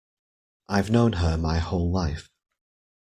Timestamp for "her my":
1.13-1.59